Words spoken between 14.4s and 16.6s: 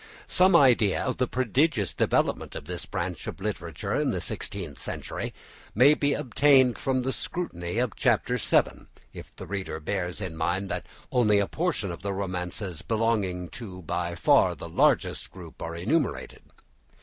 the largest group are enumerated.